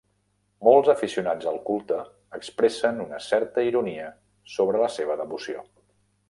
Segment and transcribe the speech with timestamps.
[0.67, 1.99] Molts aficionats al culte
[2.37, 4.09] expressen una certa ironia
[4.57, 5.65] sobre la seva devoció.